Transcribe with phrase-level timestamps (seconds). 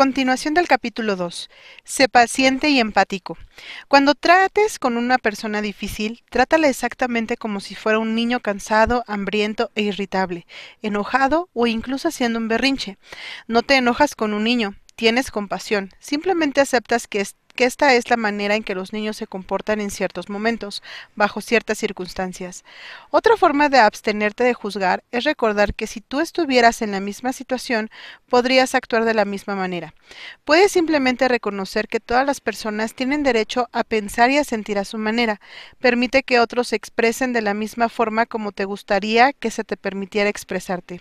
[0.00, 1.50] Continuación del capítulo 2.
[1.84, 3.36] Sé paciente y empático.
[3.86, 9.70] Cuando trates con una persona difícil, trátala exactamente como si fuera un niño cansado, hambriento
[9.74, 10.46] e irritable,
[10.80, 12.96] enojado o incluso haciendo un berrinche.
[13.46, 17.24] No te enojas con un niño, tienes compasión, simplemente aceptas que,
[17.56, 20.82] esta es la manera en que los niños se comportan en ciertos momentos,
[21.14, 22.64] bajo ciertas circunstancias.
[23.10, 27.32] Otra forma de abstenerte de juzgar es recordar que si tú estuvieras en la misma
[27.32, 27.88] situación,
[28.28, 29.94] podrías actuar de la misma manera.
[30.44, 34.84] Puedes simplemente reconocer que todas las personas tienen derecho a pensar y a sentir a
[34.84, 35.40] su manera.
[35.78, 39.78] Permite que otros se expresen de la misma forma como te gustaría que se te
[39.78, 41.00] permitiera expresarte.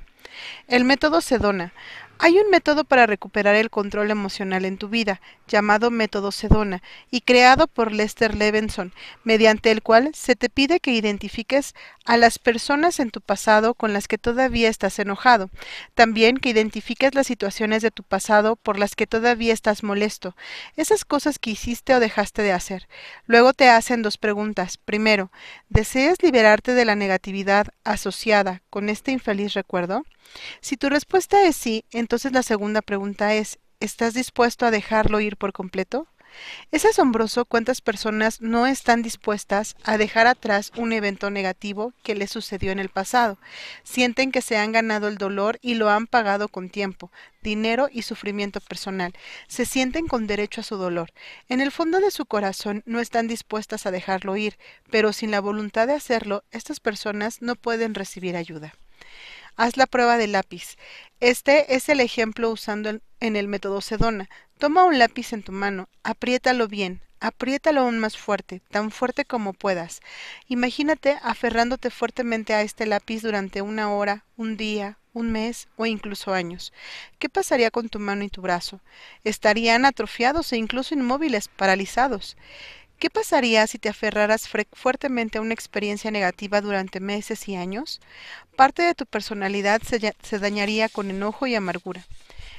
[0.68, 1.74] El método Sedona.
[2.22, 7.22] Hay un método para recuperar el control emocional en tu vida, llamado método Sedona, y
[7.22, 8.92] creado por Lester Levenson,
[9.24, 11.76] mediante el cual se te pide que identifiques
[12.10, 15.52] a las personas en tu pasado con las que todavía estás enojado,
[15.94, 20.36] también que identifiques las situaciones de tu pasado por las que todavía estás molesto,
[20.76, 22.88] esas cosas que hiciste o dejaste de hacer.
[23.28, 24.78] Luego te hacen dos preguntas.
[24.78, 25.32] Primero,
[25.70, 30.04] ¿deseas liberarte de la negatividad asociada con este infeliz recuerdo?
[30.62, 35.38] Si tu respuesta es sí, entonces la segunda pregunta es, ¿estás dispuesto a dejarlo ir
[35.38, 36.08] por completo?
[36.72, 42.32] Es asombroso cuántas personas no están dispuestas a dejar atrás un evento negativo que les
[42.32, 43.38] sucedió en el pasado.
[43.84, 48.04] Sienten que se han ganado el dolor y lo han pagado con tiempo, dinero y
[48.04, 49.14] sufrimiento personal.
[49.48, 51.12] Se sienten con derecho a su dolor.
[51.48, 54.58] En el fondo de su corazón no están dispuestas a dejarlo ir,
[54.90, 58.74] pero sin la voluntad de hacerlo, estas personas no pueden recibir ayuda.
[59.56, 60.78] Haz la prueba de lápiz.
[61.20, 64.30] Este es el ejemplo usando en el método Sedona.
[64.58, 69.54] Toma un lápiz en tu mano, apriétalo bien, apriétalo aún más fuerte, tan fuerte como
[69.54, 70.02] puedas.
[70.48, 76.34] Imagínate aferrándote fuertemente a este lápiz durante una hora, un día, un mes o incluso
[76.34, 76.74] años.
[77.18, 78.80] ¿Qué pasaría con tu mano y tu brazo?
[79.24, 82.38] Estarían atrofiados e incluso inmóviles, paralizados.
[83.00, 88.02] ¿Qué pasaría si te aferraras fuertemente a una experiencia negativa durante meses y años?
[88.58, 92.06] Parte de tu personalidad se, dañaría con enojo y amargura.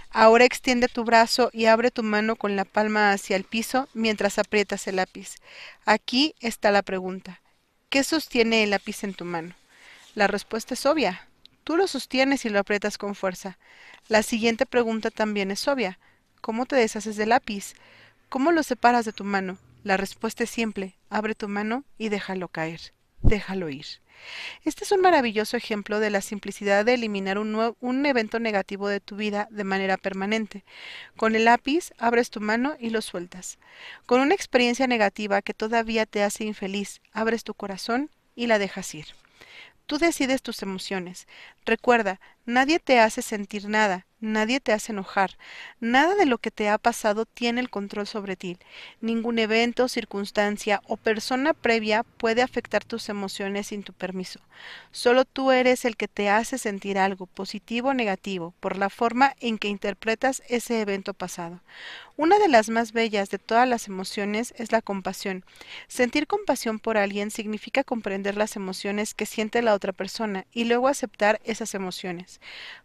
[0.09, 4.39] Ahora extiende tu brazo y abre tu mano con la palma hacia el piso mientras
[4.39, 5.35] aprietas el lápiz.
[5.85, 7.43] Aquí está la pregunta.
[7.91, 9.55] ¿Qué sostiene el lápiz en tu mano?
[10.15, 11.29] La respuesta es obvia.
[11.65, 13.59] Tú lo sostienes y lo aprietas con fuerza.
[14.09, 15.99] La siguiente pregunta también es obvia.
[16.41, 17.75] ¿Cómo te deshaces del lápiz?
[18.31, 19.59] ¿Cómo lo separas de tu mano?
[19.83, 22.93] La respuesta es simple, abre tu mano y déjalo caer,
[23.23, 23.87] déjalo ir.
[24.65, 29.01] Este es un maravilloso ejemplo de la simplicidad de eliminar un, un, evento negativo de
[29.01, 30.65] tu vida de manera permanente.
[31.17, 33.59] Con el lápiz abres tu mano y lo sueltas.
[34.05, 38.95] Con una experiencia negativa que todavía te hace infeliz, abres tu corazón y la dejas
[38.95, 39.07] ir.
[39.87, 41.27] Tú decides tus emociones.
[41.65, 45.39] Recuerda, nadie te hace sentir nada, Nadie te hace enojar.
[45.81, 48.59] Nada de lo que te ha pasado tiene el control sobre ti.
[49.01, 54.41] Ningún evento, circunstancia o persona previa puede afectar tus emociones sin tu permiso.
[54.93, 59.35] Solo tú eres el que te hace sentir algo, positivo o negativo, por la forma
[59.41, 61.61] en que interpretas ese evento pasado.
[62.19, 65.43] Una de las más bellas de todas las emociones es la compasión.
[65.89, 70.89] Sentir compasión por alguien significa comprender las emociones que siente la otra persona y luego
[70.89, 72.39] aceptar esas emociones.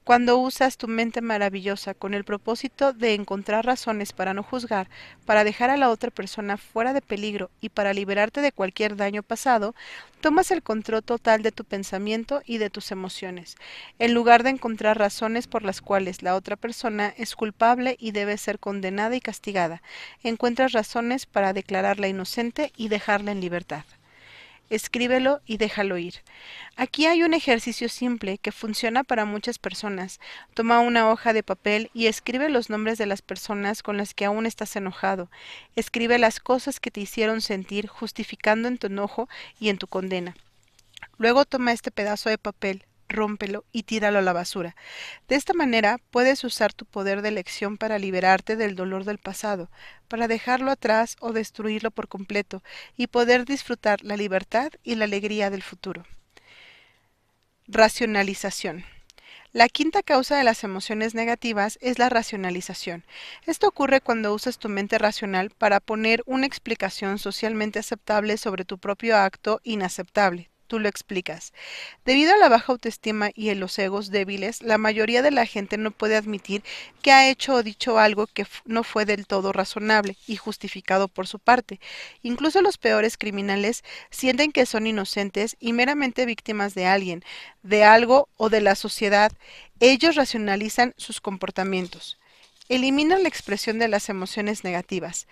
[0.05, 4.87] Cuando usas tu mente maravillosa con el propósito de encontrar razones para no juzgar,
[5.25, 9.23] para dejar a la otra persona fuera de peligro y para liberarte de cualquier daño
[9.23, 9.73] pasado,
[10.21, 13.55] tomas el control total de tu pensamiento y de tus emociones,
[13.97, 18.37] en lugar de encontrar razones por las cuales la otra persona es culpable y debe
[18.37, 19.81] ser condenada y castigada.
[20.21, 23.85] Encuentras razones para declararla inocente y dejarla en libertad
[24.69, 26.15] escríbelo y déjalo ir.
[26.75, 30.19] Aquí hay un ejercicio simple que funciona para muchas personas.
[30.53, 34.25] Toma una hoja de papel y escribe los nombres de las personas con las que
[34.25, 35.29] aún estás enojado.
[35.75, 40.35] Escribe las cosas que te hicieron sentir justificando en tu enojo y en tu condena.
[41.17, 44.75] Luego toma este pedazo de papel, rómpelo y tíralo a la basura.
[45.27, 49.69] De esta manera puedes usar tu poder de elección para liberarte del dolor del pasado,
[50.07, 52.63] para dejarlo atrás o destruirlo por completo
[52.95, 56.05] y poder disfrutar la libertad y la alegría del futuro.
[57.67, 58.85] Racionalización.
[59.55, 63.05] La quinta causa de las emociones negativas es la racionalización.
[63.45, 68.79] Esto ocurre cuando usas tu mente racional para poner una explicación socialmente aceptable sobre tu
[68.79, 71.53] propio acto inaceptable, tú lo explicas.
[72.05, 75.77] Debido a la baja autoestima y a los egos débiles, la mayoría de la gente
[75.77, 76.63] no puede admitir
[77.01, 81.27] que ha hecho o dicho algo que no fue del todo razonable y justificado por
[81.27, 81.79] su parte.
[82.23, 87.23] Incluso los peores criminales sienten que son inocentes y meramente víctimas de alguien,
[87.63, 89.31] de algo o de la sociedad.
[89.79, 92.17] Ellos racionalizan sus comportamientos.
[92.67, 95.27] Elimina la expresión de las emociones negativas.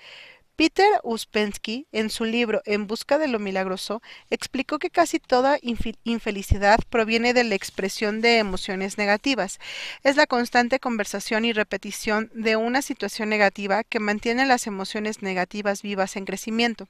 [0.55, 6.79] Peter Uspensky, en su libro En busca de lo milagroso, explicó que casi toda infelicidad
[6.91, 9.59] proviene de la expresión de emociones negativas.
[10.03, 15.81] Es la constante conversación y repetición de una situación negativa que mantiene las emociones negativas
[15.81, 16.87] vivas en crecimiento.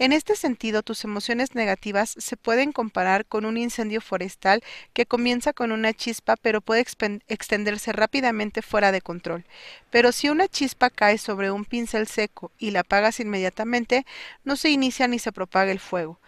[0.00, 4.64] En este sentido, tus emociones negativas se pueden comparar con un incendio forestal
[4.94, 6.84] que comienza con una chispa pero puede
[7.28, 9.44] extenderse rápidamente fuera de control.
[9.90, 14.04] Pero si una chispa cae sobre un pincel seco y la apagas inmediatamente,
[14.44, 16.20] no se inicia ni se propaga el fuego.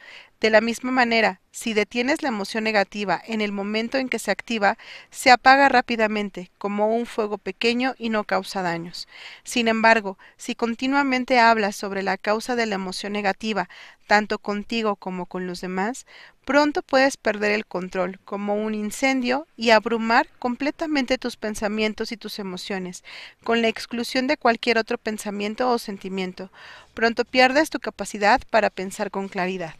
[0.43, 4.33] De la misma manera, si detienes la emoción negativa en el momento en que se
[4.33, 4.77] activa,
[5.09, 9.07] se apaga rápidamente, como un fuego pequeño y no causa daños.
[9.45, 13.69] Sin embargo, si continuamente hablas sobre la causa de la emoción negativa,
[14.09, 16.07] tanto contigo como con los demás,
[16.45, 22.41] pronto puedes perder el control, como un incendio, y abrumar completamente tus pensamientos y tus
[22.41, 23.05] emociones,
[23.45, 26.51] con la exclusión de cualquier otro pensamiento o sentimiento.
[26.95, 29.77] Pronto pierdes tu capacidad para pensar con claridad.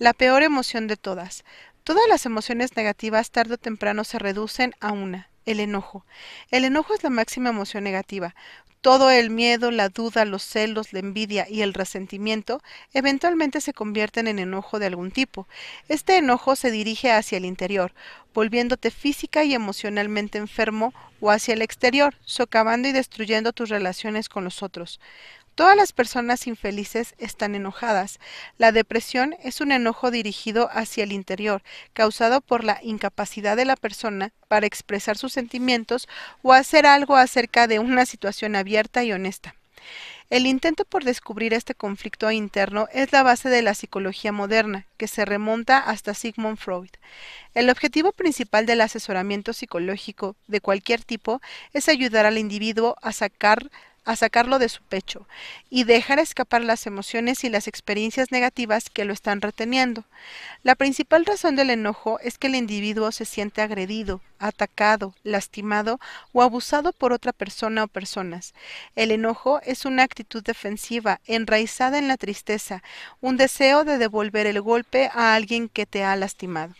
[0.00, 1.44] La peor emoción de todas.
[1.82, 6.06] Todas las emociones negativas tarde o temprano se reducen a una, el enojo.
[6.52, 8.36] El enojo es la máxima emoción negativa.
[8.80, 12.62] Todo el miedo, la duda, los celos, la envidia y el resentimiento
[12.92, 15.48] eventualmente se convierten en enojo de algún tipo.
[15.88, 17.92] Este enojo se dirige hacia el interior,
[18.34, 24.44] volviéndote física y emocionalmente enfermo o hacia el exterior, socavando y destruyendo tus relaciones con
[24.44, 25.00] los otros.
[25.58, 28.20] Todas las personas infelices están enojadas.
[28.58, 31.64] La depresión es un enojo dirigido hacia el interior,
[31.94, 36.06] causado por la incapacidad de la persona para expresar sus sentimientos
[36.42, 39.56] o hacer algo acerca de una situación abierta y honesta.
[40.30, 45.08] El intento por descubrir este conflicto interno es la base de la psicología moderna, que
[45.08, 46.90] se remonta hasta Sigmund Freud.
[47.54, 51.40] El objetivo principal del asesoramiento psicológico de cualquier tipo
[51.72, 53.70] es ayudar al individuo a sacar
[54.08, 55.28] a sacarlo de su pecho
[55.68, 60.04] y dejar escapar las emociones y las experiencias negativas que lo están reteniendo.
[60.62, 66.00] La principal razón del enojo es que el individuo se siente agredido, atacado, lastimado
[66.32, 68.54] o abusado por otra persona o personas.
[68.96, 72.82] El enojo es una actitud defensiva, enraizada en la tristeza,
[73.20, 76.74] un deseo de devolver el golpe a alguien que te ha lastimado.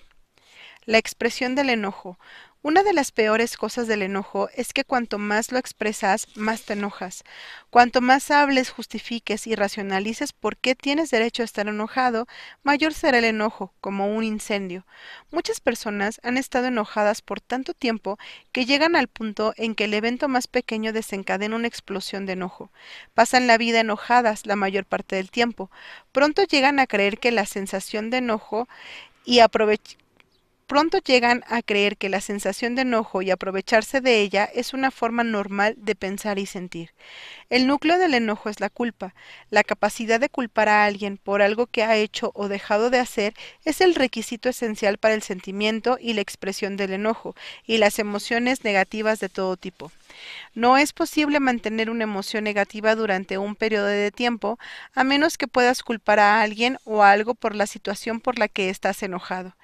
[0.87, 2.19] La expresión del enojo.
[2.61, 6.73] Una de las peores cosas del enojo es que cuanto más lo expresas, más te
[6.73, 7.23] enojas.
[7.71, 12.27] Cuanto más hables, justifiques y racionalices por qué tienes derecho a estar enojado,
[12.65, 14.85] mayor será el enojo, como un incendio.
[15.31, 18.19] Muchas personas han estado enojadas por tanto tiempo
[18.51, 22.73] que llegan al punto en que el evento más pequeño desencadena una explosión de enojo.
[23.15, 25.71] Pasan la vida enojadas la mayor parte del tiempo.
[26.11, 28.69] Pronto llegan a creer que la sensación de enojo
[29.25, 30.08] y aprovechar
[30.69, 34.91] pronto llegan a creer que la sensación de enojo y aprovecharse de ella es una
[34.91, 36.91] forma normal de pensar y sentir.
[37.49, 39.15] El núcleo del enojo es la culpa.
[39.49, 43.33] La capacidad de culpar a alguien por algo que ha hecho o dejado de hacer
[43.65, 47.35] es el requisito esencial para el sentimiento y la expresión del enojo
[47.67, 49.91] y las emociones negativas de todo tipo.
[50.55, 54.59] No es posible mantener una emoción negativa durante un periodo de tiempo
[54.95, 58.71] a menos que puedas culpar a alguien o algo por la situación por la que
[58.71, 59.57] estás enojado.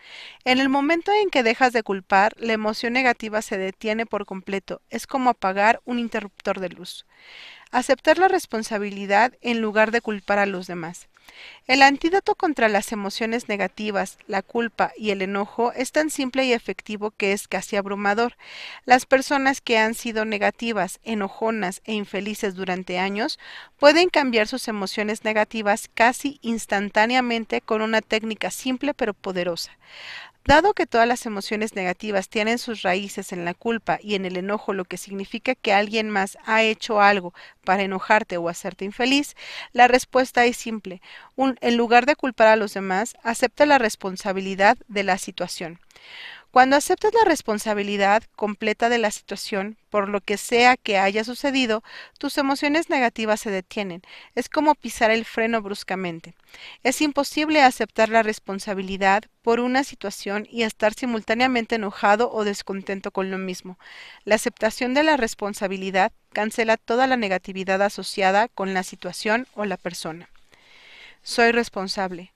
[0.44, 4.80] En el momento en que dejas de culpar, la emoción negativa se detiene por completo.
[4.90, 7.06] Es como apagar un interruptor de luz.
[7.70, 11.08] Aceptar la responsabilidad en lugar de culpar a los demás.
[11.66, 16.52] El antídoto contra las emociones negativas, la culpa y el enojo es tan simple y
[16.52, 18.36] efectivo que es casi abrumador.
[18.84, 23.38] Las personas que han sido negativas, enojonas e infelices durante años
[23.78, 29.72] pueden cambiar sus emociones negativas casi instantáneamente con una técnica simple pero poderosa.
[30.46, 34.36] Dado que todas las emociones negativas tienen sus raíces en la culpa y en el
[34.36, 37.32] enojo, lo que significa que alguien más ha hecho algo
[37.64, 39.36] para enojarte o hacerte infeliz,
[39.72, 41.00] la respuesta es simple.
[41.36, 45.80] En lugar de culpar a los demás, acepta la responsabilidad de la situación.
[46.54, 51.82] Cuando aceptas la responsabilidad completa de la situación, por lo que sea que haya sucedido,
[52.16, 54.02] tus emociones negativas se detienen.
[54.36, 56.36] Es como pisar el freno bruscamente.
[56.84, 63.32] Es imposible aceptar la responsabilidad por una situación y estar simultáneamente enojado o descontento con
[63.32, 63.76] lo mismo.
[64.24, 69.76] La aceptación de la responsabilidad cancela toda la negatividad asociada con la situación o la
[69.76, 70.28] persona.
[71.24, 72.32] Soy responsable.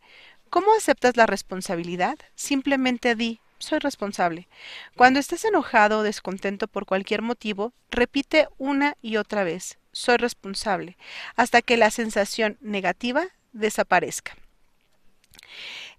[0.48, 2.18] ¿Cómo aceptas la responsabilidad?
[2.34, 4.48] Simplemente di soy responsable.
[4.96, 10.96] Cuando estés enojado o descontento por cualquier motivo, repite una y otra vez, soy responsable,
[11.36, 14.36] hasta que la sensación negativa desaparezca.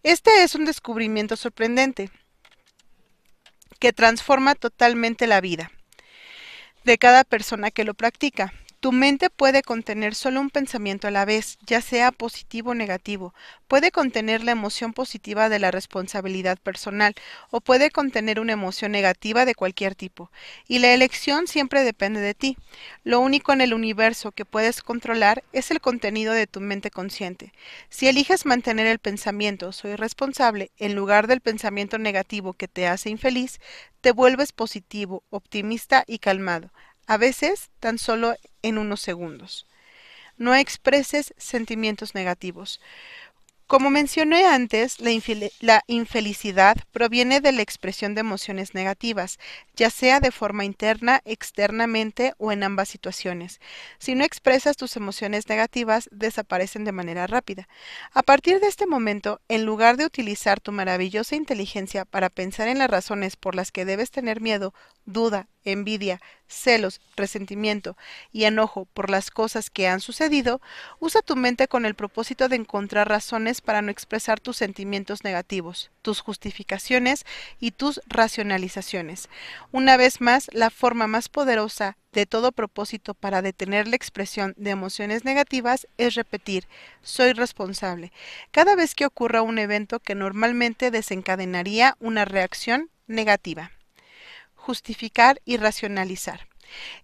[0.03, 2.09] Este es un descubrimiento sorprendente
[3.79, 5.71] que transforma totalmente la vida.
[6.85, 8.53] de cada persona que lo practica.
[8.79, 13.33] Tu mente puede contener solo un pensamiento a la vez, ya sea positivo o negativo.
[13.67, 17.13] Puede contener la emoción positiva de la responsabilidad personal
[17.51, 20.31] o puede contener una emoción negativa de cualquier tipo.
[20.65, 22.55] Y la elección siempre depende de ti.
[23.03, 27.51] Lo único en el universo que puedes controlar es el contenido de tu mente consciente.
[27.89, 33.09] Si eliges mantener el pensamiento soy responsable en lugar del pensamiento negativo que te hace
[33.09, 33.59] infeliz,
[33.99, 36.71] te vuelves positivo, optimista y calmado
[37.09, 39.65] a veces tan solo en unos segundos.
[40.37, 42.79] No expreses sentimientos negativos.
[43.69, 49.37] Como mencioné antes, la, infelicidad proviene de la expresión de emociones negativas,
[49.75, 53.59] ya sea de forma interna, externamente o en ambas situaciones.
[53.99, 57.67] Si no expresas tus emociones negativas, desaparecen de manera rápida.
[58.11, 62.79] A partir de este momento, en lugar de utilizar tu maravillosa inteligencia para pensar en
[62.79, 64.73] las razones por las que debes tener miedo,
[65.11, 67.95] duda, envidia, celos, resentimiento
[68.31, 70.61] y enojo por las cosas que han sucedido,
[70.99, 75.91] usa tu mente con el propósito de encontrar razones para no expresar tus sentimientos negativos,
[76.01, 77.25] tus justificaciones
[77.59, 79.29] y tus racionalizaciones.
[79.71, 84.71] Una vez más, la forma más poderosa de todo propósito para detener la expresión de
[84.71, 86.67] emociones negativas es repetir
[87.03, 88.11] soy responsable
[88.49, 93.71] cada vez que ocurra un evento que normalmente desencadenaría una reacción negativa
[94.69, 96.47] justificar y racionalizar.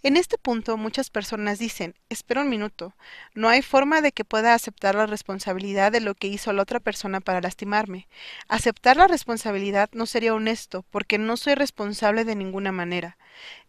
[0.03, 2.93] En este punto muchas personas dicen, espera un minuto,
[3.34, 6.79] no hay forma de que pueda aceptar la responsabilidad de lo que hizo la otra
[6.79, 8.07] persona para lastimarme.
[8.48, 13.17] Aceptar la responsabilidad no sería honesto, porque no soy responsable de ninguna manera.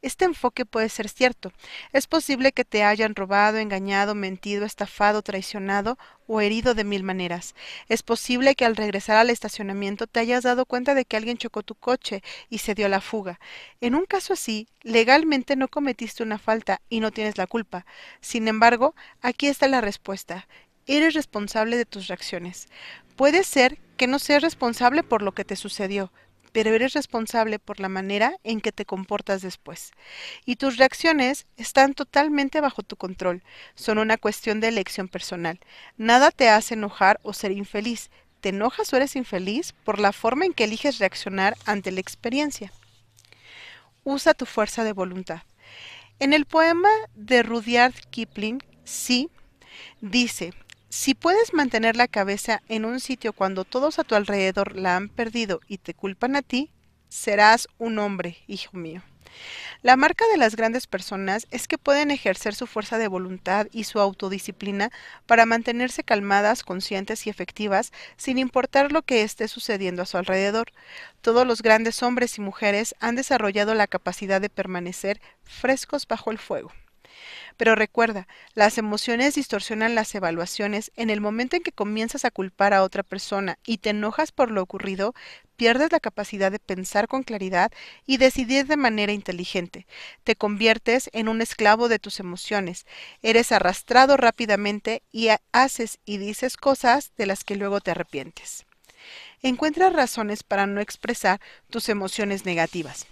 [0.03, 1.50] Este enfoque puede ser cierto.
[1.95, 7.54] Es posible que te hayan robado, engañado, mentido, estafado, traicionado o herido de mil maneras.
[7.88, 11.62] Es posible que al regresar al estacionamiento te hayas dado cuenta de que alguien chocó
[11.62, 13.40] tu coche y se dio la fuga.
[13.80, 17.87] En un caso así, legalmente no cometiste una falta y no tienes la culpa.
[18.21, 20.49] Sin embargo, aquí está la respuesta.
[20.87, 22.68] Eres responsable de tus reacciones.
[23.16, 26.12] Puede ser que no seas responsable por lo que te sucedió,
[26.57, 29.91] pero eres responsable por la manera en que te comportas después.
[30.47, 33.43] Y tus reacciones están totalmente bajo tu control,
[33.75, 35.61] son una cuestión de elección personal.
[35.99, 38.09] Nada te hace enojar o ser infeliz.
[38.41, 42.73] Te enojas o eres infeliz por la forma en que eliges reaccionar ante la experiencia.
[44.03, 45.43] Usa tu fuerza de voluntad.
[46.21, 49.29] En el poema de Rudyard Kipling, sí,
[50.01, 50.55] dice,
[50.88, 55.09] si puedes mantener la cabeza en un sitio cuando todos a tu alrededor la han
[55.09, 56.71] perdido y te culpan a ti,
[57.09, 59.02] serás un hombre, hijo mío.
[59.83, 63.85] La marca de las grandes personas es que pueden ejercer su fuerza de voluntad y
[63.85, 64.90] su autodisciplina
[65.26, 70.73] para mantenerse calmadas, conscientes y efectivas sin importar lo que esté sucediendo a su alrededor.
[71.21, 76.38] Todos los grandes hombres y mujeres han desarrollado la capacidad de permanecer frescos bajo el
[76.38, 76.73] fuego.
[77.57, 80.93] Pero recuerda, las emociones distorsionan las evaluaciones.
[80.97, 84.51] En el momento en que comienzas a culpar a otra persona y te enojas por
[84.51, 85.15] lo ocurrido,
[85.57, 87.73] pierdes la capacidad de pensar con claridad
[88.07, 89.87] y decidir de manera inteligente.
[90.25, 92.87] Te conviertes en un esclavo de tus emociones.
[93.23, 98.67] Eres arrastrado rápidamente y haces y dices cosas de las que luego te arrepientes.
[99.43, 103.07] Encuentra razones para no expresar tus emociones negativas.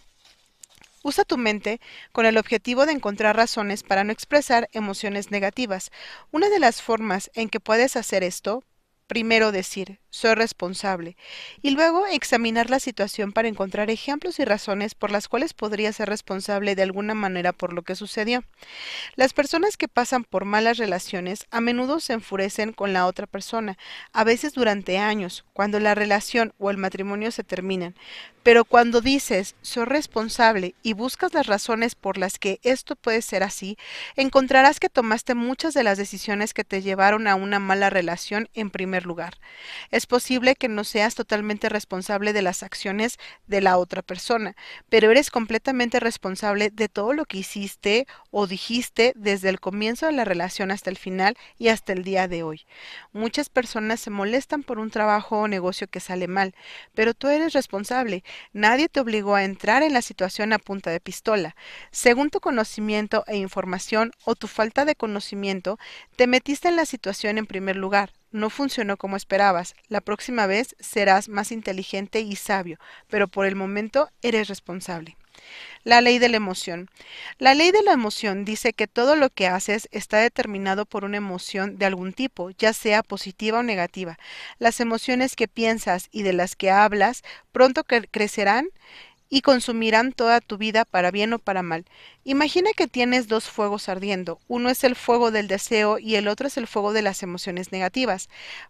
[1.05, 1.83] Usa tu mente
[2.13, 5.91] con el objetivo de encontrar razones para no expresar emociones negativas.
[6.31, 8.65] Una de las formas en que puedes hacer esto,
[9.07, 11.17] primero decir, soy responsable,
[11.61, 16.09] y luego examinar la situación para encontrar ejemplos y razones por las cuales podría ser
[16.09, 18.45] responsable de alguna manera por lo que sucedió.
[19.17, 23.77] Las personas que pasan por malas relaciones a menudo se enfurecen con la otra persona,
[24.13, 27.97] a veces durante años, cuando la relación o el matrimonio se terminan.
[28.45, 33.43] Pero cuando dices soy responsable y buscas las razones por las que esto puede ser
[33.43, 33.79] así,
[34.17, 38.71] encontrarás que tomaste muchas de las decisiones que te llevaron a una mala relación en
[38.71, 39.39] primer lugar.
[39.91, 44.57] Es posible que no seas totalmente responsable de las acciones de la otra persona,
[44.89, 50.13] pero eres completamente responsable de todo lo que hiciste o dijiste desde el comienzo de
[50.13, 52.67] la relación hasta el final y hasta el día de hoy.
[53.13, 56.55] Muchas personas se molestan por un trabajo o negocio que sale mal,
[56.95, 58.25] pero tú eres responsable.
[58.53, 61.57] Nadie te obligó a entrar en la situación a punta de pistola.
[61.91, 65.79] Según tu conocimiento e información o tu falta de conocimiento,
[66.17, 69.77] te metiste en la situación en primer lugar no funcionó como esperabas.
[69.89, 75.17] La próxima vez serás más inteligente y sabio, pero por el momento eres responsable.
[75.85, 76.91] La ley de la emoción.
[77.39, 81.17] La ley de la emoción dice que todo lo que haces está determinado por una
[81.17, 84.19] emoción de algún tipo, ya sea positiva o negativa.
[84.59, 87.23] Las emociones que piensas y de las que hablas
[87.53, 88.67] pronto crecerán
[89.29, 91.85] y consumirán toda tu vida para bien o para mal.
[92.25, 94.39] Imagina que tienes dos fuegos ardiendo.
[94.49, 97.73] Uno es el fuego del deseo y el otro es el fuego de las emociones
[97.73, 98.29] negativas.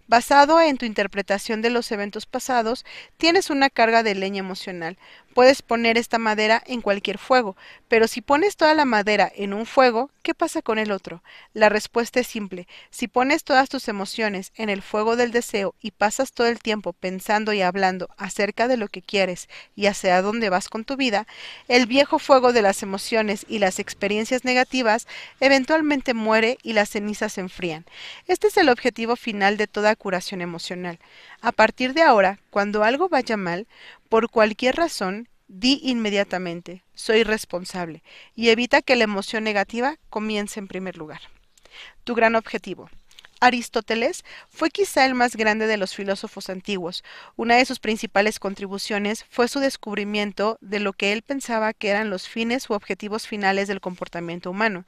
[0.08, 2.84] Basado en tu interpretación de los eventos pasados,
[3.16, 4.98] tienes una carga de leña emocional.
[5.34, 7.56] Puedes poner esta madera en cualquier fuego,
[7.88, 11.24] pero si pones toda la madera en un fuego, ¿qué pasa con el otro?
[11.54, 12.68] La respuesta es simple.
[12.90, 16.92] Si pones todas tus emociones en el fuego del deseo y pasas todo el tiempo
[16.92, 21.26] pensando y hablando acerca de lo que quieres y hacia dónde vas con tu vida,
[21.66, 25.08] el viejo fuego de las emociones y las experiencias negativas
[25.40, 27.84] eventualmente muere y las cenizas se enfrían.
[28.28, 31.00] Este es el objetivo final de toda curación emocional.
[31.40, 33.66] A partir de ahora, cuando algo vaya mal,
[34.14, 38.04] por cualquier razón, di inmediatamente, soy responsable,
[38.36, 41.20] y evita que la emoción negativa comience en primer lugar.
[42.04, 42.88] Tu gran objetivo.
[43.40, 47.02] Aristóteles fue quizá el más grande de los filósofos antiguos.
[47.34, 52.08] Una de sus principales contribuciones fue su descubrimiento de lo que él pensaba que eran
[52.08, 54.86] los fines u objetivos finales del comportamiento humano.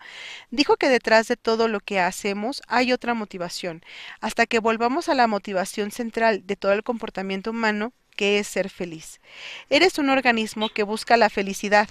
[0.53, 3.83] Dijo que detrás de todo lo que hacemos hay otra motivación.
[4.21, 8.71] Hasta que volvamos a la motivación central de todo el comportamiento humano, que es ser
[8.71, 9.21] feliz.
[9.71, 11.89] Eres un organismo que busca la felicidad.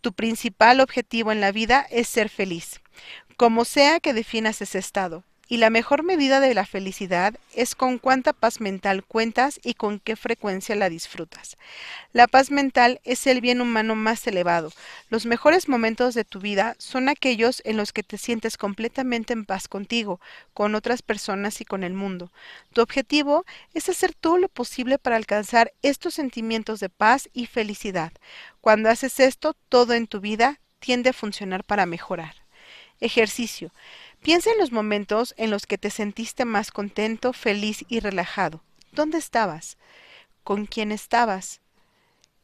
[0.00, 2.80] Tu principal objetivo en la vida es ser feliz.
[3.36, 7.98] Como sea que definas ese estado, y la mejor medida de la felicidad es con
[7.98, 11.58] cuánta paz mental cuentas y con qué frecuencia la disfrutas.
[12.12, 14.72] La paz mental es el bien humano más elevado.
[15.10, 19.44] Los mejores momentos de tu vida son aquellos en los que te sientes completamente en
[19.44, 20.20] paz contigo,
[20.54, 22.32] con otras personas y con el mundo.
[22.72, 23.44] Tu objetivo
[23.74, 28.12] es hacer todo lo posible para alcanzar estos sentimientos de paz y felicidad.
[28.60, 32.34] Cuando haces esto, todo en tu vida tiende a funcionar para mejorar.
[33.00, 33.72] Ejercicio.
[34.22, 38.62] Piensa en los momentos en los que te sentiste más contento, feliz y relajado.
[38.92, 39.76] ¿Dónde estabas?
[40.44, 41.60] ¿Con quién estabas?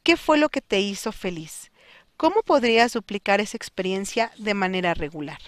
[0.03, 1.71] ¿Qué fue lo que te hizo feliz?
[2.17, 5.39] ¿Cómo podrías duplicar esa experiencia de manera regular?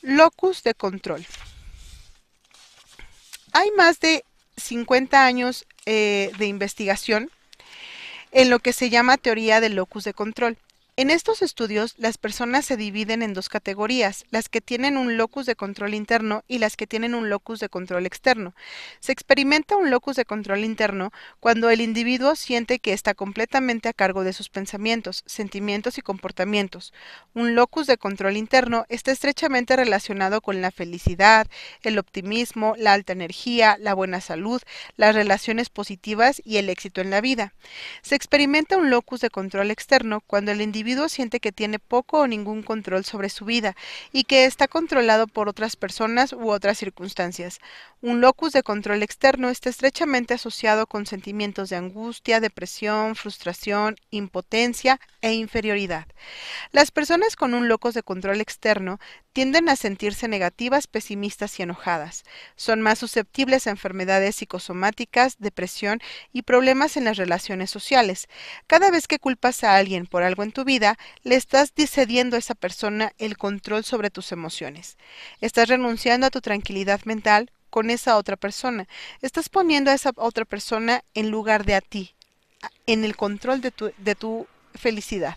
[0.00, 1.26] Locus de control.
[3.52, 4.24] Hay más de
[4.56, 7.30] 50 años eh, de investigación
[8.32, 10.56] en lo que se llama teoría del locus de control.
[10.96, 15.44] En estos estudios, las personas se dividen en dos categorías, las que tienen un locus
[15.44, 18.54] de control interno y las que tienen un locus de control externo.
[19.00, 23.92] Se experimenta un locus de control interno cuando el individuo siente que está completamente a
[23.92, 26.92] cargo de sus pensamientos, sentimientos y comportamientos.
[27.34, 31.48] Un locus de control interno está estrechamente relacionado con la felicidad,
[31.82, 34.62] el optimismo, la alta energía, la buena salud,
[34.96, 37.52] las relaciones positivas y el éxito en la vida.
[38.02, 42.26] Se experimenta un locus de control externo cuando el individuo siente que tiene poco o
[42.26, 43.74] ningún control sobre su vida
[44.12, 47.58] y que está controlado por otras personas u otras circunstancias.
[48.00, 55.00] Un locus de control externo está estrechamente asociado con sentimientos de angustia, depresión, frustración, impotencia
[55.20, 56.06] e inferioridad.
[56.70, 59.00] Las personas con un locus de control externo
[59.34, 62.22] tienden a sentirse negativas, pesimistas y enojadas.
[62.54, 66.00] Son más susceptibles a enfermedades psicosomáticas, depresión
[66.32, 68.28] y problemas en las relaciones sociales.
[68.68, 72.38] Cada vez que culpas a alguien por algo en tu vida, le estás cediendo a
[72.38, 74.96] esa persona el control sobre tus emociones.
[75.40, 78.86] Estás renunciando a tu tranquilidad mental con esa otra persona.
[79.20, 82.14] Estás poniendo a esa otra persona en lugar de a ti,
[82.86, 85.36] en el control de tu, de tu felicidad.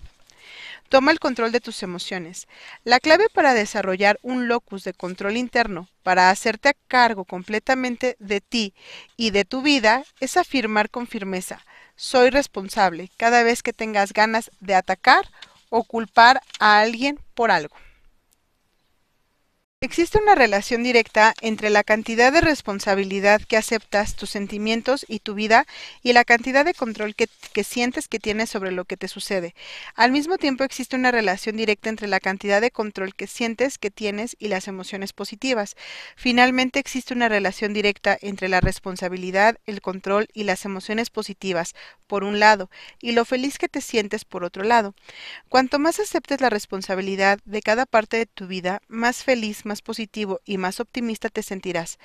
[0.90, 2.48] Toma el control de tus emociones.
[2.84, 8.40] La clave para desarrollar un locus de control interno, para hacerte a cargo completamente de
[8.40, 8.74] ti
[9.18, 11.66] y de tu vida, es afirmar con firmeza,
[11.98, 15.30] soy responsable cada vez que tengas ganas de atacar
[15.70, 17.76] o culpar a alguien por algo.
[19.80, 25.36] Existe una relación directa entre la cantidad de responsabilidad que aceptas, tus sentimientos y tu
[25.36, 25.68] vida
[26.02, 27.30] y la cantidad de control que,
[27.64, 29.54] sientes que tienes sobre lo que te sucede.
[29.94, 33.92] Al mismo tiempo existe una relación directa entre la cantidad de control que sientes que
[33.92, 35.76] tienes y las emociones positivas.
[36.16, 41.76] Finalmente existe una relación directa entre la responsabilidad, el control y las emociones positivas,
[42.08, 44.96] por un lado, y lo feliz que te sientes por otro lado.
[45.50, 50.42] Cuanto más aceptes la responsabilidad de cada parte de tu vida, más feliz, más positivo
[50.46, 52.00] y más optimista te sentirás.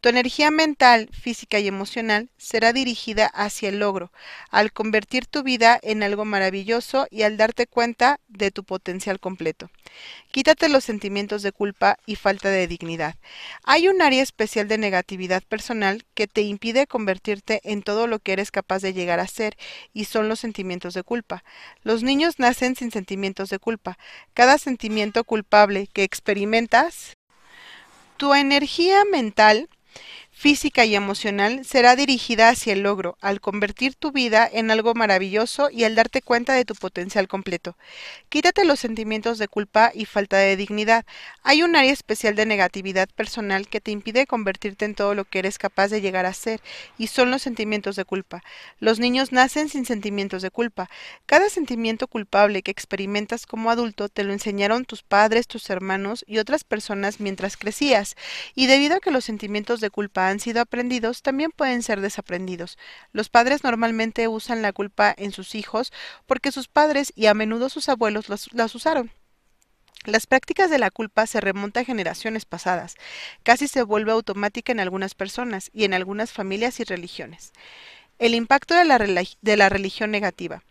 [0.00, 4.10] Tu energía mental, física y emocional será dirigida hacia el logro,
[4.50, 9.70] al convertir tu vida en algo maravilloso y al darte cuenta de tu potencial completo.
[10.30, 13.16] Quítate los sentimientos de culpa y falta de dignidad.
[13.64, 18.32] Hay un área especial de negatividad personal que te impide convertirte en todo lo que
[18.32, 19.56] eres capaz de llegar a ser
[19.92, 21.44] y son los sentimientos de culpa.
[21.82, 23.98] Los niños nacen sin sentimientos de culpa.
[24.34, 27.17] Cada sentimiento culpable que experimentas
[28.18, 29.70] tu energía mental,
[30.38, 35.68] física y emocional será dirigida hacia el logro, al convertir tu vida en algo maravilloso
[35.68, 37.76] y al darte cuenta de tu potencial completo.
[38.28, 41.04] Quítate los sentimientos de culpa y falta de dignidad.
[41.42, 45.40] Hay un área especial de negatividad personal que te impide convertirte en todo lo que
[45.40, 46.60] eres capaz de llegar a ser,
[46.98, 48.44] y son los sentimientos de culpa.
[48.78, 50.88] Los niños nacen sin sentimientos de culpa.
[51.26, 56.38] Cada sentimiento culpable que experimentas como adulto te lo enseñaron tus padres, tus hermanos y
[56.38, 58.14] otras personas mientras crecías,
[58.54, 62.78] y debido a que los sentimientos de culpa han sido aprendidos, también pueden ser desaprendidos.
[63.12, 65.92] Los padres normalmente usan la culpa en sus hijos
[66.26, 69.10] porque sus padres y a menudo sus abuelos las usaron.
[70.04, 72.94] Las prácticas de la culpa se remontan a generaciones pasadas,
[73.42, 77.52] casi se vuelve automática en algunas personas y en algunas familias y religiones.
[78.18, 80.62] El impacto de la, de la, religión negativa.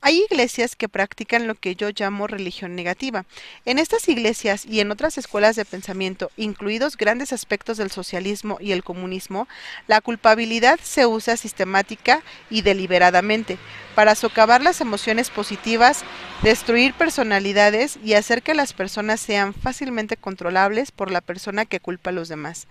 [0.00, 3.24] Hay iglesias que practican lo que yo llamo religión negativa.
[3.64, 8.72] En estas iglesias y en otras escuelas de pensamiento, incluidos grandes aspectos del socialismo y
[8.72, 9.46] el comunismo,
[9.86, 13.56] la culpabilidad se usa sistemática y deliberadamente
[13.96, 16.04] para socavar las emociones positivas,
[16.42, 22.10] destruir personalidades y hacer que las personas sean fácilmente controlables por la persona que culpa
[22.10, 22.68] a los demás.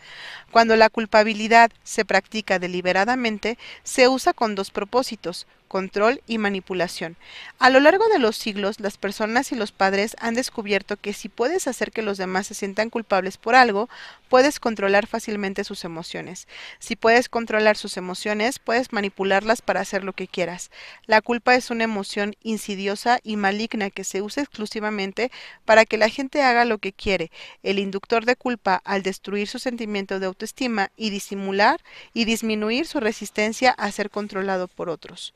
[0.51, 7.17] Cuando la culpabilidad se practica deliberadamente, se usa con dos propósitos, control y manipulación.
[7.59, 11.27] A lo largo de los siglos, las personas y los padres han descubierto que si
[11.27, 13.89] puedes hacer que los demás se sientan culpables por algo,
[14.29, 16.47] puedes controlar fácilmente sus emociones.
[16.79, 20.71] Si puedes controlar sus emociones, puedes manipularlas para hacer lo que quieras.
[21.07, 25.29] La culpa es una emoción insidiosa y maligna que se usa exclusivamente
[25.65, 27.31] para que la gente haga lo que quiere.
[27.63, 31.81] El inductor de culpa, al destruir su sentimiento de autoestima y disimular
[32.13, 35.33] y disminuir su resistencia a ser controlado por otros.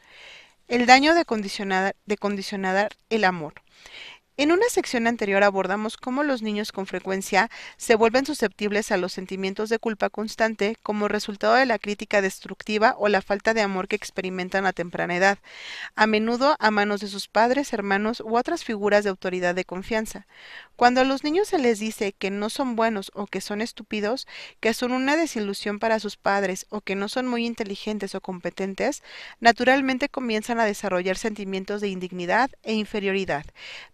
[0.70, 1.96] El daño de condicionar,
[3.10, 3.56] el amor.
[4.38, 9.12] En una sección anterior abordamos cómo los niños con frecuencia se vuelven susceptibles a los
[9.12, 13.88] sentimientos de culpa constante como resultado de la crítica destructiva o la falta de amor
[13.88, 15.40] que experimentan a temprana edad,
[15.96, 20.28] a menudo a manos de sus padres, hermanos u otras figuras de autoridad de confianza.
[20.80, 24.28] Cuando a los niños se les dice que no son buenos o que son estúpidos,
[24.62, 29.04] que son una desilusión para sus padres o que no son muy inteligentes o competentes,
[29.42, 33.46] naturalmente comienzan a desarrollar sentimientos de indignidad e inferioridad.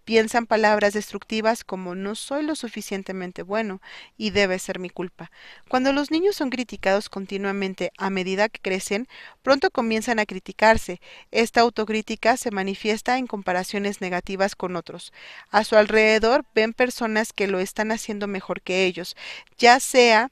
[0.03, 3.81] Piensan palabras destructivas como no soy lo suficientemente bueno
[4.15, 5.31] y debe ser mi culpa.
[5.67, 9.07] Cuando los niños son criticados continuamente a medida que crecen,
[9.41, 11.01] pronto comienzan a criticarse.
[11.31, 15.11] Esta autocrítica se manifiesta en comparaciones negativas con otros.
[15.49, 19.15] A su alrededor ven personas que lo están haciendo mejor que ellos,
[19.57, 20.29] ya sea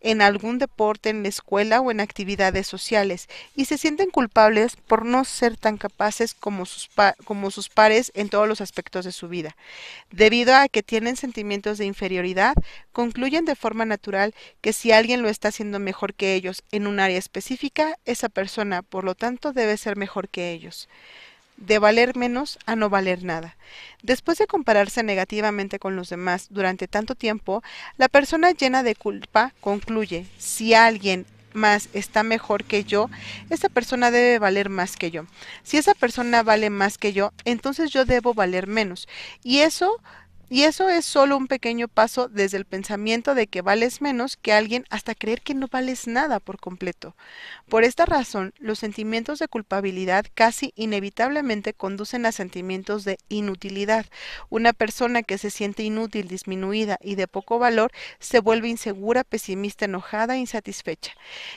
[0.00, 5.04] en algún deporte, en la escuela o en actividades sociales, y se sienten culpables por
[5.04, 6.88] no ser tan capaces como sus,
[7.24, 9.56] como sus pares en todos los aspectos de su vida.
[10.12, 12.54] Debido a que tienen sentimientos de inferioridad,
[12.92, 17.00] concluyen de forma natural que si alguien lo está haciendo mejor que ellos en un
[17.00, 20.88] área específica, esa persona, por lo tanto, debe ser mejor que ellos
[21.56, 23.56] de valer menos a no valer nada.
[24.02, 27.62] Después de compararse negativamente con los demás durante tanto tiempo,
[27.96, 33.10] la persona llena de culpa concluye, si alguien más está mejor que yo,
[33.50, 35.24] esa persona debe valer más que yo.
[35.62, 39.08] Si esa persona vale más que yo, entonces yo debo valer menos.
[39.42, 40.00] Y eso
[40.48, 44.52] y eso es solo un pequeño paso desde el pensamiento de que vales menos que
[44.52, 47.16] alguien hasta creer que no vales nada por completo.
[47.68, 54.06] Por esta razón, los sentimientos de culpabilidad casi inevitablemente conducen a sentimientos de inutilidad.
[54.48, 59.86] Una persona que se siente inútil, disminuida y de poco valor se vuelve insegura, pesimista,
[59.86, 61.12] enojada e insatisfecha.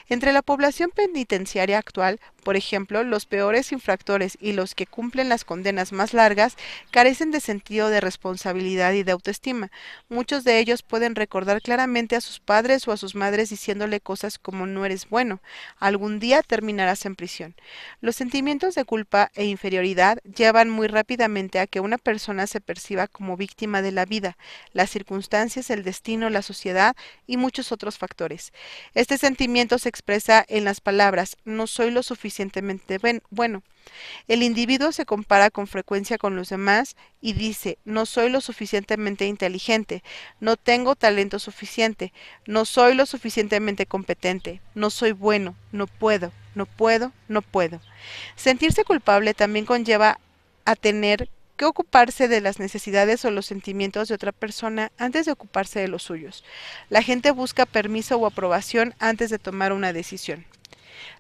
[0.08, 5.44] Entre la población penitenciaria actual, por ejemplo, los peores infractores y los que cumplen las
[5.44, 6.56] condenas más largas
[6.90, 9.72] carecen de sentido de responsabilidad y de autoestima.
[10.08, 14.40] Muchos de ellos pueden recordar claramente a sus padres o a sus madres diciéndole cosas
[14.40, 15.42] como no eres bueno,
[15.80, 17.56] algún día terminarás en prisión.
[18.02, 23.08] Los sentimientos de culpa e inferioridad llevan muy rápidamente a que una persona se perciba
[23.08, 24.38] como víctima de la vida,
[24.74, 26.96] las circunstancias, el destino, la sociedad
[27.28, 28.54] y muchos otros factores.
[28.94, 33.00] Este sentimiento se expresa en las palabras no soy lo suficiente suficientemente
[33.32, 33.64] bueno.
[34.28, 39.26] El individuo se compara con frecuencia con los demás y dice, no soy lo suficientemente
[39.26, 40.04] inteligente,
[40.40, 42.14] no tengo talento suficiente,
[42.46, 47.82] no soy lo suficientemente competente, no soy bueno, no puedo, no puedo, no puedo.
[48.36, 50.20] Sentirse culpable también conlleva
[50.66, 55.34] a tener que ocuparse de las necesidades o los sentimientos de otra persona antes de
[55.34, 56.46] ocuparse de los suyos.
[56.90, 60.46] La gente busca permiso o aprobación antes de tomar una decisión.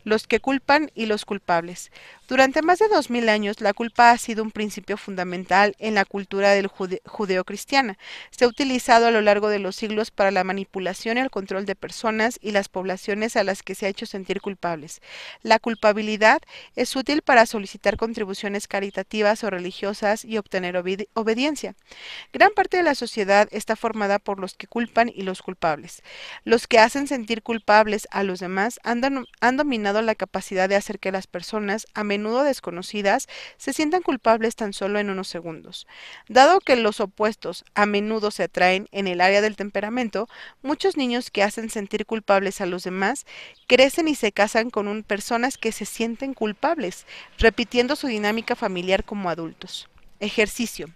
[0.04, 1.92] los que culpan y los culpables.
[2.30, 6.06] Durante más de dos mil años, la culpa ha sido un principio fundamental en la
[6.06, 7.98] cultura del judeocristiana.
[8.30, 11.66] Se ha utilizado a lo largo de los siglos para la manipulación y el control
[11.66, 15.02] de personas y las poblaciones a las que se ha hecho sentir culpables.
[15.42, 16.40] La culpabilidad
[16.76, 20.78] es útil para solicitar contribuciones caritativas o religiosas y obtener
[21.16, 21.74] obediencia.
[22.32, 26.04] Gran parte de la sociedad está formada por los que culpan y los culpables.
[26.44, 31.00] Los que hacen sentir culpables a los demás han, han dominado la capacidad de hacer
[31.00, 33.28] que las personas, a menudo desconocidas,
[33.58, 35.88] se sientan culpables tan solo en unos segundos.
[36.28, 40.28] Dado que los opuestos a menudo se atraen en el área del temperamento,
[40.62, 43.26] muchos niños que hacen sentir culpables a los demás
[43.68, 47.06] crecen y se casan con personas que se sienten culpables,
[47.38, 49.88] repitiendo su dinámica familiar como adultos.
[50.20, 50.90] Ejercicio.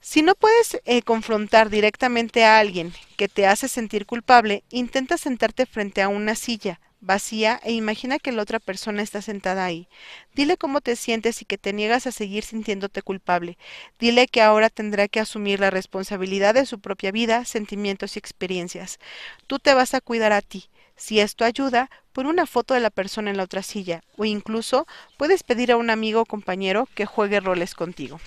[0.00, 5.64] Si no puedes eh, confrontar directamente a alguien que te hace sentir culpable, intenta sentarte
[5.66, 9.88] frente a una silla vacía e imagina que la otra persona está sentada ahí.
[10.34, 13.58] Dile cómo te sientes y que te niegas a seguir sintiéndote culpable.
[13.98, 18.98] Dile que ahora tendrá que asumir la responsabilidad de su propia vida, sentimientos y experiencias.
[19.46, 20.68] Tú te vas a cuidar a ti.
[20.96, 24.86] Si esto ayuda, pon una foto de la persona en la otra silla o incluso
[25.16, 28.20] puedes pedir a un amigo o compañero que juegue roles contigo.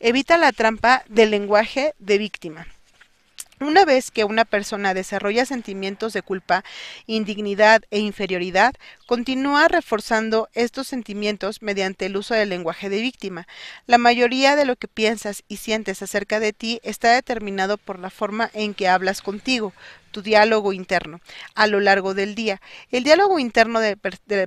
[0.00, 2.66] Evita la trampa del lenguaje de víctima.
[3.58, 6.62] Una vez que una persona desarrolla sentimientos de culpa,
[7.06, 8.74] indignidad e inferioridad,
[9.06, 13.46] continúa reforzando estos sentimientos mediante el uso del lenguaje de víctima.
[13.86, 18.10] La mayoría de lo que piensas y sientes acerca de ti está determinado por la
[18.10, 19.72] forma en que hablas contigo,
[20.10, 21.20] tu diálogo interno,
[21.54, 22.60] a lo largo del día.
[22.90, 23.96] El diálogo interno de,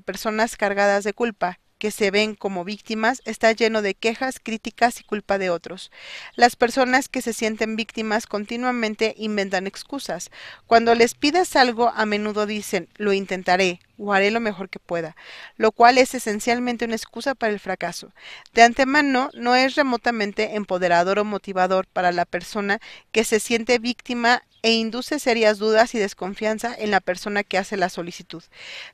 [0.01, 5.03] personas cargadas de culpa que se ven como víctimas está lleno de quejas, críticas y
[5.03, 5.91] culpa de otros.
[6.35, 10.29] Las personas que se sienten víctimas continuamente inventan excusas.
[10.67, 15.15] Cuando les pides algo, a menudo dicen, lo intentaré, o haré lo mejor que pueda,
[15.57, 18.11] lo cual es esencialmente una excusa para el fracaso.
[18.53, 22.79] De antemano, no es remotamente empoderador o motivador para la persona
[23.11, 27.77] que se siente víctima e induce serias dudas y desconfianza en la persona que hace
[27.77, 28.43] la solicitud.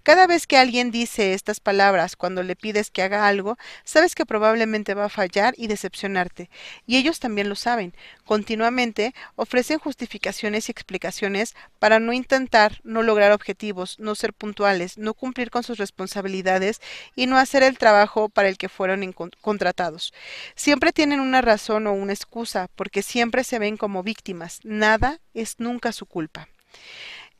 [0.04, 4.25] Cada vez que alguien dice estas palabras cuando le pides que haga algo, sabes que
[4.25, 6.49] probablemente va a fallar y decepcionarte,
[6.86, 7.93] y ellos también lo saben.
[8.25, 15.13] Continuamente ofrecen justificaciones y explicaciones para no intentar, no lograr objetivos, no ser puntuales, no
[15.13, 16.82] cumplir con sus responsabilidades
[17.15, 20.13] y no hacer el trabajo para el que fueron contratados.
[20.56, 24.60] Siempre tienen una razón o una excusa, porque siempre se ven como víctimas.
[24.63, 26.48] Nada es nunca su culpa.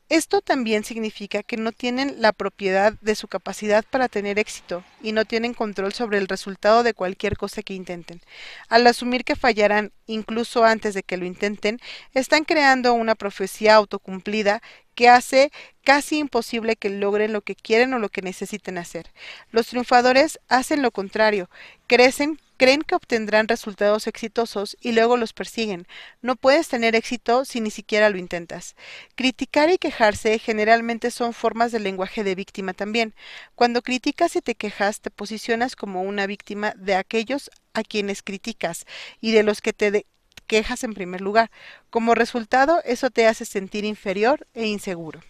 [0.08, 5.10] Esto también significa que no tienen la propiedad de su capacidad para tener éxito y
[5.10, 8.20] no tienen control sobre el resultado de cualquier cosa que intenten.
[8.68, 11.80] Al asumir que fallarán incluso antes de que lo intenten,
[12.14, 14.62] están creando una profecía autocumplida
[14.94, 15.50] que hace
[15.82, 19.10] casi imposible que logren lo que quieren o lo que necesiten hacer.
[19.50, 21.50] Los triunfadores hacen lo contrario,
[21.88, 25.86] crecen, creen que obtendrán resultados exitosos y luego los persiguen.
[26.22, 28.76] No puedes tener éxito si ni siquiera lo intentas.
[29.14, 33.14] Criticar y quejarse generalmente son formas de lenguaje de víctima también.
[33.54, 38.86] Cuando criticas y te quejas, te posicionas como una víctima de aquellos a quienes criticas
[39.20, 40.06] y de los que te
[40.46, 41.50] quejas en primer lugar.
[41.90, 45.20] Como resultado, eso te hace sentir inferior e inseguro.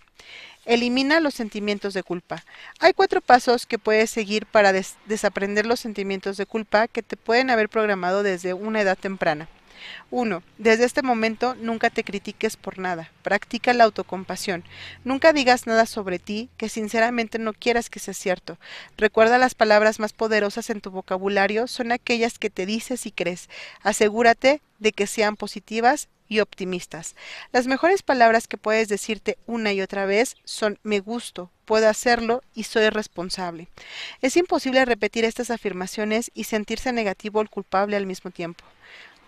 [0.67, 2.45] Elimina los sentimientos de culpa.
[2.81, 4.73] Hay cuatro pasos que puedes seguir para
[5.07, 9.49] desaprender los sentimientos de culpa que te pueden haber programado desde una edad temprana.
[10.11, 10.43] 1.
[10.59, 13.11] Desde este momento nunca te critiques por nada.
[13.23, 14.65] Practica la autocompasión.
[15.05, 18.59] Nunca digas nada sobre ti que sinceramente no quieras que sea cierto.
[18.97, 23.49] Recuerda las palabras más poderosas en tu vocabulario son aquellas que te dices y crees.
[23.83, 27.15] Asegúrate de que sean positivas y optimistas.
[27.53, 32.43] Las mejores palabras que puedes decirte una y otra vez son me gusto, puedo hacerlo
[32.55, 33.69] y soy responsable.
[34.23, 38.65] Es imposible repetir estas afirmaciones y sentirse negativo o culpable al mismo tiempo.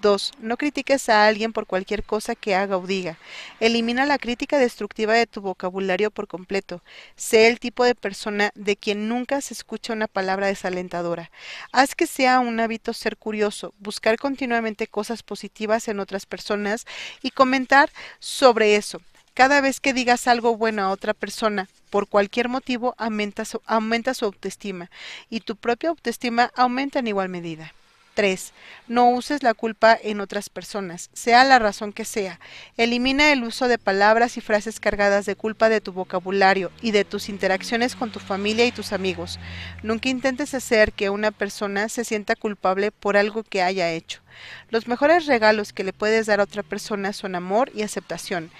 [0.00, 0.32] 2.
[0.40, 3.18] No critiques a alguien por cualquier cosa que haga o diga.
[3.60, 6.82] Elimina la crítica destructiva de tu vocabulario por completo.
[7.16, 11.30] Sé el tipo de persona de quien nunca se escucha una palabra desalentadora.
[11.72, 16.86] Haz que sea un hábito ser curioso, buscar continuamente cosas positivas en otras personas
[17.22, 19.00] y comentar sobre eso.
[19.34, 24.12] Cada vez que digas algo bueno a otra persona, por cualquier motivo, aumenta su, aumenta
[24.12, 24.90] su autoestima
[25.30, 27.72] y tu propia autoestima aumenta en igual medida.
[28.18, 28.52] 3.
[28.88, 32.40] No uses la culpa en otras personas, sea la razón que sea.
[32.76, 37.04] Elimina el uso de palabras y frases cargadas de culpa de tu vocabulario y de
[37.04, 39.38] tus interacciones con tu familia y tus amigos.
[39.84, 44.20] Nunca intentes hacer que una persona se sienta culpable por algo que haya hecho.
[44.68, 48.50] Los mejores regalos que le puedes dar a otra persona son amor y aceptación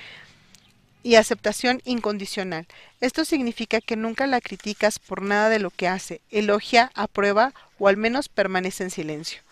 [1.02, 2.66] y aceptación incondicional.
[3.00, 7.88] Esto significa que nunca la criticas por nada de lo que hace, elogia, aprueba o
[7.88, 9.47] al menos permanece en silencio.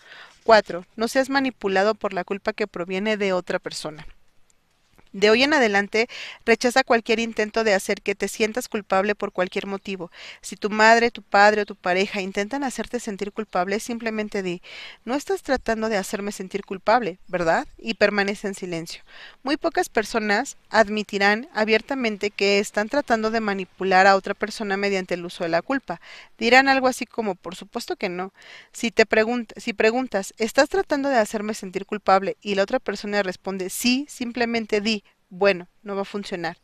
[0.47, 0.85] 4.
[0.95, 4.07] No seas manipulado por la culpa que proviene de otra persona.
[5.13, 6.07] De hoy en adelante,
[6.45, 10.11] rechaza cualquier intento de hacer que te sientas culpable por cualquier motivo.
[10.41, 14.61] Si tu madre, tu padre o tu pareja intentan hacerte sentir culpable, simplemente di,
[15.05, 17.67] no estás tratando de hacerme sentir culpable, ¿verdad?
[17.77, 19.03] Y permanece en silencio.
[19.43, 25.25] Muy pocas personas admitirán abiertamente que están tratando de manipular a otra persona mediante el
[25.25, 26.01] uso de la culpa.
[26.37, 28.33] Dirán algo así como, por supuesto que no.
[28.71, 29.05] Si te
[29.57, 32.37] si preguntas, ¿estás tratando de hacerme sentir culpable?
[32.41, 36.57] y la otra persona responde sí, simplemente di, bueno, no va a funcionar.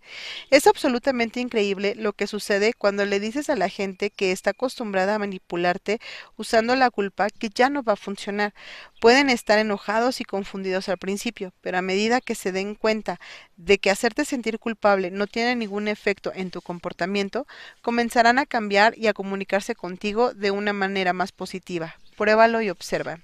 [0.49, 5.15] Es absolutamente increíble lo que sucede cuando le dices a la gente que está acostumbrada
[5.15, 5.99] a manipularte
[6.38, 8.54] usando la culpa que ya no va a funcionar.
[9.02, 13.19] Pueden estar enojados y confundidos al principio, pero a medida que se den cuenta
[13.58, 17.45] de que hacerte sentir culpable no tiene ningún efecto en tu comportamiento,
[17.82, 21.97] comenzarán a cambiar y a comunicarse contigo de una manera más positiva.
[22.15, 23.19] Pruébalo y observa.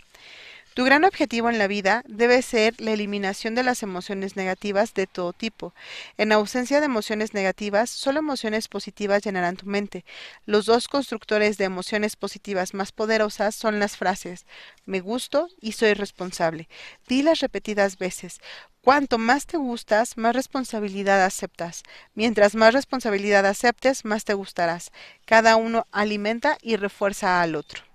[0.80, 5.08] Tu gran objetivo en la vida debe ser la eliminación de las emociones negativas de
[5.08, 5.74] todo tipo.
[6.18, 10.06] En ausencia de emociones negativas, solo emociones positivas llenarán tu mente.
[10.46, 14.46] Los dos constructores de emociones positivas más poderosas son las frases
[14.86, 16.70] me gusto y soy responsable.
[17.10, 18.40] Dilas repetidas veces.
[18.82, 21.84] Cuanto más te gustas, más responsabilidad aceptas.
[22.16, 24.94] Mientras más responsabilidad aceptes, más te gustarás.
[25.26, 27.89] Cada uno alimenta y refuerza al otro.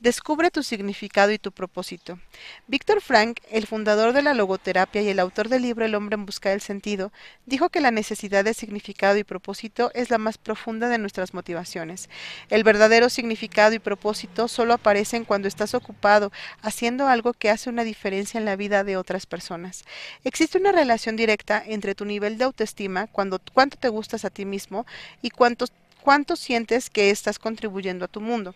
[0.00, 2.18] Descubre tu significado y tu propósito.
[2.66, 6.26] Víctor Frank, el fundador de la logoterapia y el autor del libro El hombre en
[6.26, 7.12] busca del sentido,
[7.46, 12.08] dijo que la necesidad de significado y propósito es la más profunda de nuestras motivaciones.
[12.50, 17.84] El verdadero significado y propósito solo aparecen cuando estás ocupado haciendo algo que hace una
[17.84, 19.84] diferencia en la vida de otras personas.
[20.24, 24.44] Existe una relación directa entre tu nivel de autoestima, cuando, cuánto te gustas a ti
[24.44, 24.86] mismo
[25.22, 25.66] y cuánto
[26.04, 28.54] cuánto sientes que estás contribuyendo a tu mundo.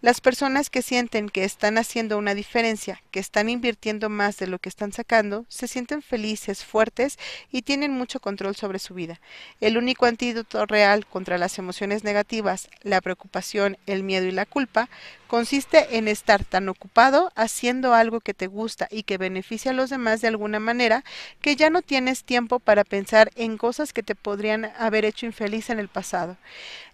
[0.00, 4.58] Las personas que sienten que están haciendo una diferencia, que están invirtiendo más de lo
[4.58, 7.18] que están sacando, se sienten felices, fuertes
[7.50, 9.20] y tienen mucho control sobre su vida.
[9.60, 14.88] El único antídoto real contra las emociones negativas, la preocupación, el miedo y la culpa,
[15.32, 19.88] consiste en estar tan ocupado haciendo algo que te gusta y que beneficia a los
[19.88, 21.04] demás de alguna manera
[21.40, 25.70] que ya no tienes tiempo para pensar en cosas que te podrían haber hecho infeliz
[25.70, 26.36] en el pasado.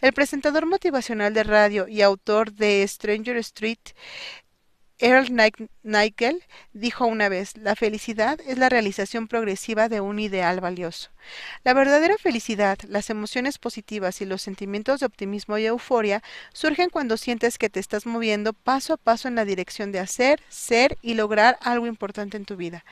[0.00, 3.94] El presentador motivacional de radio y autor de Stranger Street
[5.00, 5.30] Earl
[5.88, 11.08] Nichel dijo una vez, la felicidad es la realización progresiva de un ideal valioso.
[11.64, 16.22] La verdadera felicidad, las emociones positivas y los sentimientos de optimismo y euforia
[16.52, 20.42] surgen cuando sientes que te estás moviendo paso a paso en la dirección de hacer,
[20.50, 22.84] ser y lograr algo importante en tu vida.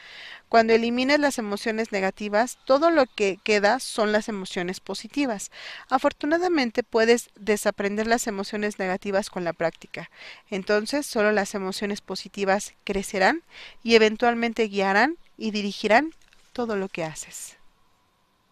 [0.49, 5.51] Cuando elimines las emociones negativas, todo lo que queda son las emociones positivas.
[5.91, 10.11] Afortunadamente puedes desaprender las emociones negativas con la práctica.
[10.49, 13.43] Entonces solo las emociones positivas crecerán
[13.83, 16.15] y eventualmente guiarán y dirigirán
[16.55, 17.56] todo lo que haces.